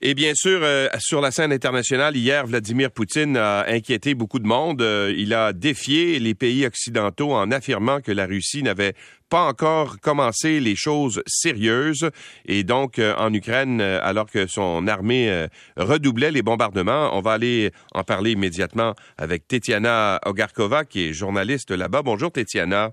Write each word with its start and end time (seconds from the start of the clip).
Et 0.00 0.14
bien 0.14 0.32
sûr, 0.32 0.60
euh, 0.62 0.86
sur 1.00 1.20
la 1.20 1.32
scène 1.32 1.52
internationale, 1.52 2.16
hier, 2.16 2.46
Vladimir 2.46 2.92
Poutine 2.92 3.36
a 3.36 3.64
inquiété 3.66 4.14
beaucoup 4.14 4.38
de 4.38 4.46
monde. 4.46 4.80
Euh, 4.80 5.12
il 5.16 5.34
a 5.34 5.52
défié 5.52 6.20
les 6.20 6.36
pays 6.36 6.64
occidentaux 6.64 7.32
en 7.32 7.50
affirmant 7.50 8.00
que 8.00 8.12
la 8.12 8.26
Russie 8.26 8.62
n'avait 8.62 8.94
pas 9.28 9.42
encore 9.48 9.98
commencé 9.98 10.60
les 10.60 10.76
choses 10.76 11.20
sérieuses. 11.26 12.10
Et 12.46 12.62
donc, 12.62 13.00
euh, 13.00 13.12
en 13.16 13.34
Ukraine, 13.34 13.80
alors 13.80 14.30
que 14.30 14.46
son 14.46 14.86
armée 14.86 15.48
redoublait 15.76 16.30
les 16.30 16.42
bombardements, 16.42 17.10
on 17.18 17.20
va 17.20 17.32
aller 17.32 17.72
en 17.92 18.04
parler 18.04 18.32
immédiatement 18.32 18.94
avec 19.16 19.48
Tetiana 19.48 20.20
Ogarkova, 20.24 20.84
qui 20.84 21.08
est 21.08 21.12
journaliste 21.12 21.72
là-bas. 21.72 22.02
Bonjour, 22.02 22.30
Tetiana. 22.30 22.92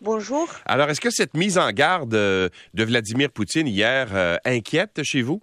Bonjour. 0.00 0.48
Alors, 0.64 0.88
est-ce 0.88 1.00
que 1.02 1.10
cette 1.10 1.34
mise 1.34 1.58
en 1.58 1.70
garde 1.72 2.10
de 2.10 2.50
Vladimir 2.74 3.30
Poutine 3.30 3.68
hier 3.68 4.38
inquiète 4.46 5.02
chez 5.02 5.20
vous? 5.20 5.42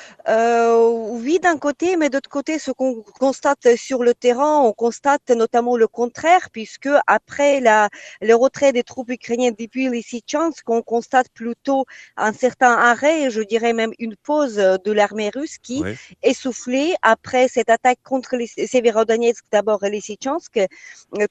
oui, 0.27 1.39
d'un 1.39 1.57
côté, 1.57 1.97
mais 1.97 2.09
d'autre 2.09 2.29
côté, 2.29 2.59
ce 2.59 2.71
qu'on 2.71 3.03
constate 3.19 3.75
sur 3.75 4.03
le 4.03 4.13
terrain, 4.13 4.59
on 4.59 4.73
constate 4.73 5.29
notamment 5.29 5.77
le 5.77 5.87
contraire, 5.87 6.49
puisque 6.51 6.89
après 7.07 7.59
la, 7.59 7.89
le 8.21 8.35
retrait 8.35 8.71
des 8.73 8.83
troupes 8.83 9.09
ukrainiennes 9.09 9.55
depuis 9.57 9.89
Lysychansk, 9.89 10.69
on 10.69 10.81
constate 10.81 11.29
plutôt 11.33 11.85
un 12.17 12.33
certain 12.33 12.73
arrêt, 12.73 13.29
je 13.29 13.41
dirais 13.41 13.73
même 13.73 13.91
une 13.99 14.15
pause 14.15 14.55
de 14.55 14.91
l'armée 14.91 15.29
russe 15.29 15.57
qui, 15.57 15.83
est 16.23 16.33
soufflée 16.33 16.93
après 17.01 17.47
cette 17.47 17.69
attaque 17.69 17.99
contre 18.03 18.35
les 18.35 18.47
Severodonetsk 18.47 19.43
d'abord 19.51 19.83
et 19.83 19.89
Lysychansk, 19.89 20.59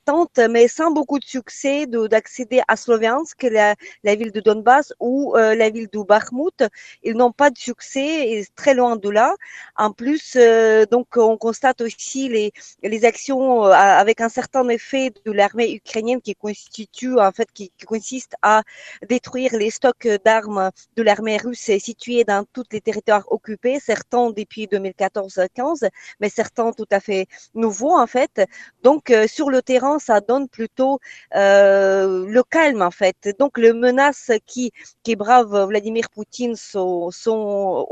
tente, 0.05 0.39
mais 0.51 0.69
sans 0.69 0.91
beaucoup 0.91 1.19
de 1.19 1.25
succès, 1.25 1.87
d'accéder 1.87 2.61
à 2.69 2.77
Sloviansk, 2.77 3.43
la, 3.43 3.75
la, 4.05 4.15
ville 4.15 4.33
de 4.33 4.41
Donbass 4.41 4.93
ou 5.01 5.35
euh, 5.37 5.55
la 5.55 5.71
ville 5.71 5.89
de 5.93 6.03
Bakhmut. 6.03 6.65
Ils 7.03 7.15
n'ont 7.15 7.33
pas 7.33 7.51
de 7.51 7.59
succès 7.59 8.31
et 8.31 8.47
très 8.55 8.75
loin 8.81 8.97
de 8.97 9.11
là. 9.11 9.29
En 9.77 9.91
plus, 9.93 10.37
euh, 10.37 10.87
donc 10.95 11.09
on 11.17 11.37
constate 11.37 11.81
aussi 11.81 12.29
les, 12.29 12.53
les 12.83 13.05
actions 13.05 13.67
euh, 13.67 13.73
avec 14.05 14.21
un 14.21 14.29
certain 14.29 14.67
effet 14.69 15.13
de 15.27 15.33
l'armée 15.33 15.69
ukrainienne 15.81 16.21
qui 16.21 16.35
constitue 16.35 17.19
en 17.29 17.33
fait 17.33 17.49
qui, 17.53 17.73
consiste 17.87 18.35
à 18.43 18.63
détruire 19.09 19.53
les 19.63 19.71
stocks 19.79 20.09
d'armes 20.25 20.71
de 20.97 21.03
l'armée 21.03 21.39
russe 21.39 21.71
situés 21.89 22.25
dans 22.25 22.45
tous 22.55 22.69
les 22.73 22.81
territoires 22.81 23.27
occupés, 23.37 23.79
certains 23.81 24.31
depuis 24.31 24.65
2014-15, 24.67 25.89
mais 26.21 26.29
certains 26.29 26.71
tout 26.73 26.91
à 26.91 27.01
fait 27.01 27.27
nouveaux 27.55 27.97
en 28.05 28.07
fait. 28.07 28.35
Donc 28.83 29.11
euh, 29.11 29.27
sur 29.37 29.51
le 29.51 29.61
terrain, 29.63 29.99
ça 29.99 30.21
donne 30.21 30.49
plutôt 30.49 31.01
le 31.33 32.43
calme 32.57 32.83
en 32.83 32.95
fait. 33.01 33.21
Donc 33.39 33.59
les 33.59 33.73
menaces 33.73 34.31
qui 34.47 34.73
qui 35.05 35.17
bravent 35.17 35.67
Vladimir 35.71 36.07
Poutine 36.11 36.57
sont, 36.57 37.11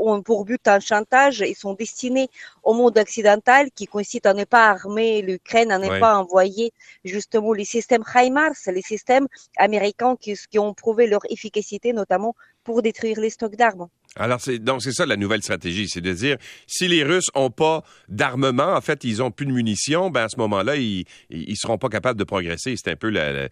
ont 0.07 0.21
pour 0.21 0.45
but 0.45 0.67
un 0.79 0.81
chantage, 0.91 1.39
ils 1.53 1.55
sont 1.65 1.73
destinés 1.73 2.29
au 2.63 2.73
monde 2.73 2.97
occidental 2.97 3.69
qui 3.71 3.85
consiste 3.85 4.25
à 4.25 4.33
ne 4.33 4.45
pas 4.45 4.69
armer 4.69 5.21
l'Ukraine, 5.21 5.71
à 5.71 5.77
ne 5.77 5.89
pas 5.99 6.13
envoyer 6.17 6.71
justement 7.03 7.53
les 7.53 7.65
systèmes 7.65 8.05
HIMARS, 8.15 8.59
les 8.67 8.81
systèmes 8.81 9.27
américains 9.57 10.15
qui, 10.15 10.33
qui 10.49 10.59
ont 10.59 10.73
prouvé 10.73 11.07
leur 11.07 11.23
efficacité, 11.29 11.91
notamment 11.93 12.33
détruire 12.81 13.19
les 13.19 13.29
stocks 13.29 13.55
d'armes. 13.55 13.87
Alors, 14.15 14.41
c'est, 14.41 14.59
donc, 14.59 14.81
c'est 14.81 14.91
ça 14.91 15.05
la 15.05 15.17
nouvelle 15.17 15.43
stratégie, 15.43 15.87
c'est 15.87 16.01
de 16.01 16.13
dire, 16.13 16.37
si 16.67 16.87
les 16.87 17.03
Russes 17.03 17.29
ont 17.35 17.51
pas 17.51 17.83
d'armement, 18.07 18.73
en 18.73 18.81
fait, 18.81 19.03
ils 19.03 19.21
ont 19.21 19.31
plus 19.31 19.45
de 19.45 19.51
munitions, 19.51 20.09
ben, 20.09 20.23
à 20.23 20.29
ce 20.29 20.37
moment-là, 20.37 20.77
ils, 20.77 21.05
ils 21.29 21.57
seront 21.57 21.77
pas 21.77 21.89
capables 21.89 22.17
de 22.17 22.23
progresser. 22.23 22.75
C'est 22.75 22.89
un 22.89 22.95
peu 22.95 23.11
euh, 23.15 23.49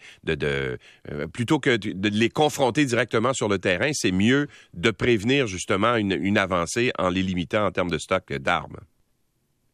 plutôt 1.31 1.59
que 1.59 1.77
de 1.77 2.09
les 2.09 2.29
confronter 2.29 2.85
directement 2.85 3.33
sur 3.33 3.49
le 3.49 3.59
terrain, 3.59 3.91
c'est 3.93 4.11
mieux 4.11 4.47
de 4.73 4.91
prévenir, 4.91 5.47
justement, 5.47 5.95
une, 5.95 6.11
une 6.11 6.37
avancée 6.37 6.91
en 6.97 7.09
les 7.09 7.23
limitant 7.23 7.65
en 7.65 7.71
termes 7.71 7.91
de 7.91 7.99
stock 7.99 8.33
d'armes. 8.33 8.77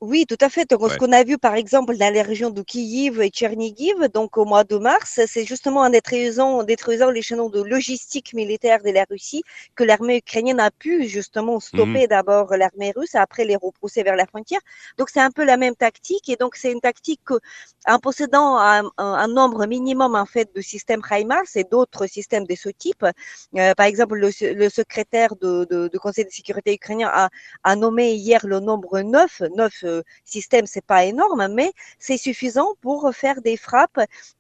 Oui, 0.06 0.26
tout 0.26 0.38
à 0.42 0.50
fait. 0.50 0.70
Donc, 0.70 0.92
ce 0.92 0.98
qu'on 0.98 1.14
a 1.14 1.24
vu, 1.24 1.38
par 1.38 1.56
exemple, 1.56 1.96
dans 1.96 2.14
les 2.14 2.22
régions 2.22 2.50
de 2.50 2.62
Kiev 2.62 3.22
et 3.22 3.30
Tchernigiv, 3.30 4.10
donc 4.14 4.38
au 4.38 4.44
mois 4.44 4.66
de 4.66 4.76
mars, 4.76 5.22
c'est 5.28 5.46
justement 5.46 5.80
en 5.80 5.90
détruisant, 5.90 6.62
détruisant 6.64 7.10
les 7.10 7.22
chaînons 7.22 7.48
de 7.48 7.62
logistique 7.62 8.34
militaire 8.34 8.84
de 8.84 8.90
la 8.90 9.06
Russie 9.10 9.44
que 9.76 9.86
l'armée 9.86 10.18
ukrainienne 10.18 10.60
a 10.60 10.72
pu 10.72 11.08
justement 11.08 11.62
stopper 11.62 12.02
mhm. 12.02 12.08
d'abord 12.08 12.54
l'armée 12.58 12.92
russe, 12.94 13.16
après 13.16 13.46
les 13.46 13.56
repousser 13.56 14.04
vers 14.04 14.18
la 14.18 14.26
frontière. 14.26 14.60
Donc, 14.98 15.10
c'est 15.10 15.22
un 15.22 15.32
peu 15.32 15.46
la 15.46 15.56
même 15.56 15.74
tactique. 15.74 16.28
Et 16.28 16.36
donc, 16.36 16.58
c'est 16.58 16.74
une 16.74 16.82
tactique 16.82 17.22
en 17.88 18.00
possédant 18.00 18.58
un, 18.58 19.28
nombre 19.30 19.66
minimum, 19.68 20.16
en 20.16 20.26
fait, 20.26 20.54
de 20.54 20.60
systèmes 20.60 21.02
HIMARS 21.10 21.56
et 21.56 21.64
d'autres 21.64 22.08
systèmes 22.08 22.46
de 22.46 22.56
ce 22.56 22.68
type. 22.68 23.06
Euh, 23.56 23.74
par 23.76 23.86
exemple, 23.86 24.16
le, 24.16 24.70
secrétaire 24.70 25.38
de, 25.38 25.64
de, 25.64 25.98
Conseil 25.98 26.26
de 26.26 26.30
sécurité 26.30 26.74
ukrainien 26.74 27.10
a, 27.14 27.30
a 27.64 27.76
nommé 27.78 28.16
hier 28.16 28.46
le 28.46 28.60
nombre 28.60 29.00
9, 29.00 29.44
9 29.56 29.93
système, 30.26 30.66
c'est 30.66 30.86
pas 30.86 31.06
énorme, 31.06 31.48
mais 31.54 31.72
c'est 32.00 32.18
suffisant 32.18 32.76
pour 32.82 33.14
faire 33.14 33.42
des 33.42 33.58
frappes 33.58 34.00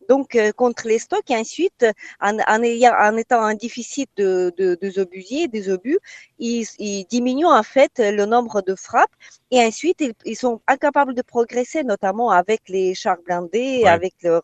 donc 0.09 0.36
euh, 0.36 0.52
contre 0.52 0.88
les 0.88 1.00
stocks 1.00 1.30
et 1.30 1.36
ensuite 1.36 1.86
en, 2.19 2.64
ayant, 2.64 2.94
en 3.00 3.18
étant 3.18 3.41
un 3.41 3.56
déficit 3.56 4.09
de, 4.18 4.53
de, 4.58 4.78
de 4.81 5.02
obusiers, 5.02 5.47
des 5.47 5.69
obus, 5.69 6.00
ils, 6.40 6.66
ils, 6.80 7.06
diminuent 7.06 7.47
en 7.47 7.64
fait 7.64 7.91
le 7.97 8.25
nombre 8.25 8.62
de 8.62 8.75
frappes 8.75 9.12
et 9.52 9.59
ensuite 9.59 10.02
ils, 10.02 10.14
ils 10.25 10.36
sont 10.36 10.62
incapables 10.68 11.14
de 11.14 11.22
progresser, 11.22 11.84
notamment 11.84 12.31
avec 12.31 12.62
les 12.69 12.94
chars 12.96 13.18
blindés, 13.25 13.86
avec 13.86 14.14
leurs 14.24 14.44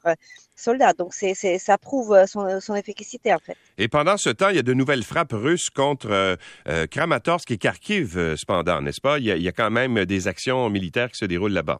soldats. 0.60 0.94
Donc 0.94 1.14
c'est, 1.14 1.34
ça 1.58 1.78
prouve 1.78 2.26
son, 2.28 2.60
son, 2.60 2.76
efficacité 2.76 3.34
en 3.34 3.40
fait. 3.40 3.58
Et 3.78 3.88
pendant 3.88 4.18
ce 4.18 4.30
temps, 4.30 4.50
il 4.50 4.56
y 4.56 4.60
a 4.60 4.64
de 4.64 4.74
nouvelles 4.74 5.04
frappes 5.04 5.34
russes 5.34 5.70
contre 5.70 6.12
euh, 6.12 6.36
euh 6.68 6.88
Kramatorsk 6.88 7.50
et 7.52 7.58
Kharkiv, 7.58 8.18
euh, 8.18 8.36
cependant, 8.38 8.82
n'est-ce 8.82 9.02
pas? 9.02 9.20
Il 9.20 9.26
y, 9.26 9.32
a, 9.32 9.36
il 9.36 9.44
y 9.44 9.48
a 9.48 9.52
quand 9.52 9.72
même 9.72 10.06
des 10.06 10.28
actions 10.28 10.70
militaires 10.70 11.10
qui 11.12 11.18
se 11.18 11.26
déroulent 11.26 11.54
là-bas. 11.54 11.80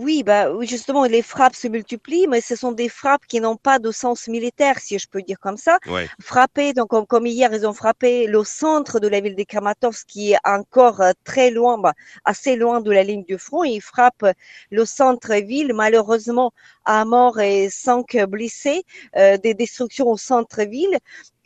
Oui, 0.00 0.22
bah, 0.22 0.48
justement, 0.62 1.06
les 1.06 1.22
frappes 1.22 1.56
se 1.56 1.66
multiplient, 1.66 2.28
mais 2.28 2.40
ce 2.40 2.54
sont 2.54 2.70
des 2.70 2.88
frappes 2.88 3.26
qui 3.26 3.40
n'ont 3.40 3.56
pas 3.56 3.80
de 3.80 3.90
sens 3.90 4.28
militaire, 4.28 4.78
si 4.78 4.96
je 4.96 5.08
peux 5.08 5.22
dire 5.22 5.40
comme 5.40 5.56
ça. 5.56 5.78
Frapper, 6.20 6.72
donc 6.72 6.90
comme, 7.08 7.26
hier, 7.26 7.52
ils 7.52 7.66
ont 7.66 7.72
frappé 7.72 8.28
le 8.28 8.44
centre 8.44 9.00
de 9.00 9.08
la 9.08 9.18
ville 9.18 9.34
de 9.34 9.42
Kramatorsk, 9.42 10.06
qui 10.06 10.34
est 10.34 10.38
encore 10.44 11.00
euh, 11.00 11.10
très 11.24 11.50
loin, 11.50 11.78
bah, 11.78 11.94
assez 12.24 12.54
loin 12.54 12.80
de 12.80 12.92
la 12.92 13.02
ligne 13.02 13.24
du 13.24 13.38
front. 13.38 13.64
Ils 13.64 13.80
frappent 13.80 14.26
le 14.70 14.84
centre-ville, 14.84 15.72
malheureusement, 15.74 16.52
à 16.84 17.04
mort 17.04 17.40
et 17.40 17.68
cinq 17.68 18.16
blessés, 18.28 18.84
euh, 19.16 19.36
des 19.36 19.54
destructions 19.54 20.06
au 20.06 20.16
centre-ville 20.16 20.96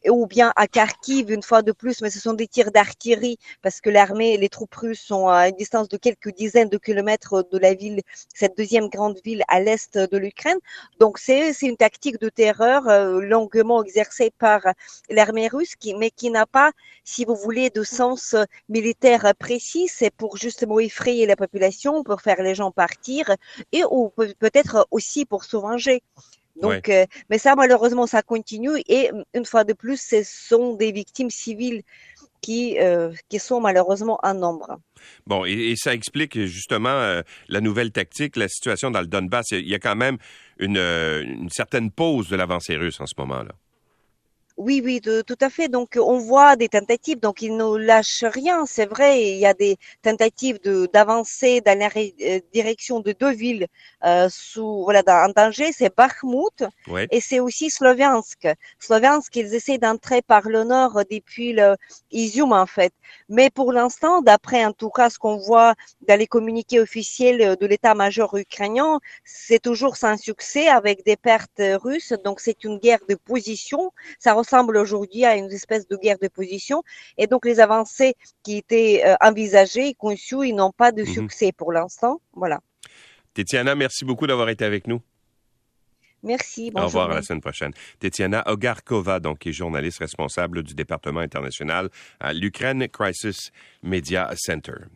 ou 0.08 0.26
bien 0.26 0.52
à 0.56 0.66
Kharkiv 0.66 1.30
une 1.30 1.42
fois 1.42 1.62
de 1.62 1.72
plus, 1.72 2.00
mais 2.00 2.10
ce 2.10 2.20
sont 2.20 2.34
des 2.34 2.48
tirs 2.48 2.72
d'artillerie 2.72 3.38
parce 3.62 3.80
que 3.80 3.90
l'armée, 3.90 4.36
les 4.36 4.48
troupes 4.48 4.74
russes 4.74 5.00
sont 5.00 5.28
à 5.28 5.48
une 5.48 5.56
distance 5.56 5.88
de 5.88 5.96
quelques 5.96 6.34
dizaines 6.34 6.68
de 6.68 6.78
kilomètres 6.78 7.46
de 7.50 7.58
la 7.58 7.74
ville, 7.74 8.00
cette 8.34 8.56
deuxième 8.56 8.88
grande 8.88 9.18
ville 9.24 9.42
à 9.48 9.60
l'est 9.60 9.96
de 9.98 10.16
l'Ukraine. 10.16 10.58
Donc 10.98 11.18
c'est 11.18 11.52
une 11.62 11.76
tactique 11.76 12.20
de 12.20 12.28
terreur 12.28 12.88
euh, 12.88 13.20
longuement 13.20 13.82
exercée 13.82 14.30
par 14.38 14.60
l'armée 15.10 15.48
russe, 15.48 15.76
qui, 15.76 15.94
mais 15.94 16.10
qui 16.10 16.30
n'a 16.30 16.46
pas, 16.46 16.72
si 17.04 17.24
vous 17.24 17.36
voulez, 17.36 17.70
de 17.70 17.82
sens 17.82 18.34
militaire 18.68 19.32
précis. 19.38 19.88
C'est 19.88 20.10
pour 20.10 20.36
justement 20.36 20.78
effrayer 20.80 21.26
la 21.26 21.36
population, 21.36 22.02
pour 22.04 22.20
faire 22.20 22.42
les 22.42 22.54
gens 22.54 22.70
partir 22.70 23.30
et 23.72 23.82
ou 23.90 24.10
peut-être 24.10 24.86
aussi 24.90 25.24
pour 25.24 25.44
se 25.44 25.56
venger. 25.56 26.02
Donc, 26.60 26.88
euh, 26.88 27.06
mais 27.30 27.38
ça, 27.38 27.54
malheureusement, 27.56 28.06
ça 28.06 28.22
continue. 28.22 28.78
Et 28.88 29.10
une 29.34 29.44
fois 29.44 29.64
de 29.64 29.72
plus, 29.72 30.00
ce 30.00 30.22
sont 30.24 30.74
des 30.74 30.92
victimes 30.92 31.30
civiles 31.30 31.82
qui, 32.40 32.78
euh, 32.78 33.12
qui 33.28 33.38
sont 33.38 33.60
malheureusement 33.60 34.18
en 34.22 34.34
nombre. 34.34 34.78
Bon, 35.26 35.44
et, 35.44 35.74
ça 35.76 35.94
explique 35.94 36.38
justement 36.44 36.90
euh, 36.90 37.22
la 37.48 37.60
nouvelle 37.60 37.92
tactique, 37.92 38.36
la 38.36 38.48
situation 38.48 38.90
dans 38.90 39.00
le 39.00 39.06
Donbass. 39.06 39.52
Il 39.52 39.68
y 39.68 39.74
a 39.74 39.78
quand 39.78 39.96
même 39.96 40.18
une, 40.58 40.76
une 40.76 41.50
certaine 41.50 41.90
pause 41.90 42.28
de 42.28 42.36
l'avancée 42.36 42.76
russe 42.76 43.00
en 43.00 43.06
ce 43.06 43.14
moment-là. 43.18 43.52
Oui, 44.64 44.80
oui, 44.84 45.00
tout 45.00 45.40
à 45.40 45.50
fait. 45.50 45.68
Donc, 45.68 45.98
on 46.00 46.18
voit 46.18 46.54
des 46.54 46.68
tentatives. 46.68 47.18
Donc, 47.18 47.42
ils 47.42 47.56
ne 47.56 47.76
lâchent 47.76 48.22
rien. 48.22 48.64
C'est 48.64 48.86
vrai, 48.86 49.10
il 49.20 49.38
y 49.38 49.46
a 49.46 49.54
des 49.54 49.76
tentatives 50.02 50.60
de 50.62 50.88
d'avancer 50.92 51.60
dans 51.60 51.76
la 51.76 51.88
euh, 51.96 52.40
direction 52.52 53.00
de 53.00 53.10
deux 53.12 53.32
villes 53.32 53.66
euh, 54.04 54.28
sous 54.30 54.84
voilà 54.84 55.02
en 55.26 55.30
danger. 55.40 55.72
C'est 55.72 55.92
Bakhmut 55.96 56.58
et 57.10 57.20
c'est 57.20 57.40
aussi 57.40 57.70
Sloviansk. 57.70 58.46
Sloviansk, 58.78 59.34
ils 59.34 59.52
essaient 59.52 59.78
d'entrer 59.78 60.22
par 60.22 60.44
le 60.48 60.62
nord 60.62 60.94
depuis 61.10 61.52
le 61.52 61.76
Izium 62.12 62.52
en 62.52 62.66
fait. 62.66 62.92
Mais 63.28 63.50
pour 63.50 63.72
l'instant, 63.72 64.22
d'après 64.22 64.64
en 64.64 64.72
tout 64.72 64.90
cas 64.90 65.10
ce 65.10 65.18
qu'on 65.18 65.38
voit 65.38 65.74
dans 66.06 66.18
les 66.18 66.28
communiqués 66.28 66.78
officiels 66.80 67.56
de 67.60 67.66
l'état-major 67.66 68.30
ukrainien, 68.36 69.00
c'est 69.24 69.60
toujours 69.60 69.96
sans 69.96 70.16
succès 70.16 70.68
avec 70.68 71.04
des 71.04 71.16
pertes 71.16 71.62
russes. 71.86 72.12
Donc, 72.24 72.38
c'est 72.40 72.62
une 72.64 72.78
guerre 72.78 73.04
de 73.08 73.16
position. 73.16 73.92
Ça 74.18 74.32
ressemble 74.34 74.51
aujourd'hui 74.60 75.24
à 75.24 75.36
une 75.36 75.50
espèce 75.50 75.86
de 75.88 75.96
guerre 75.96 76.18
de 76.20 76.28
position. 76.28 76.82
Et 77.18 77.26
donc, 77.26 77.44
les 77.44 77.60
avancées 77.60 78.14
qui 78.42 78.58
étaient 78.58 79.02
euh, 79.04 79.14
envisagées, 79.20 79.94
conçues, 79.94 80.48
ils 80.48 80.54
n'ont 80.54 80.72
pas 80.72 80.92
de 80.92 81.02
mhm. 81.02 81.12
succès 81.12 81.52
pour 81.52 81.72
l'instant. 81.72 82.20
Voilà. 82.34 82.60
Tetiana, 83.34 83.74
merci 83.74 84.04
beaucoup 84.04 84.26
d'avoir 84.26 84.48
été 84.48 84.64
avec 84.64 84.86
nous. 84.86 85.00
Merci. 86.22 86.70
Au 86.74 86.84
revoir 86.84 87.10
à 87.10 87.14
la 87.14 87.22
semaine 87.22 87.40
prochaine. 87.40 87.72
Tetiana 87.98 88.44
Ogarkova, 88.46 89.18
donc, 89.18 89.40
qui 89.40 89.48
est 89.48 89.52
journaliste 89.52 89.98
responsable 89.98 90.62
du 90.62 90.74
département 90.74 91.20
international 91.20 91.88
à 92.20 92.32
l'Ukraine 92.32 92.86
Crisis 92.88 93.50
Media 93.82 94.30
Center. 94.36 94.86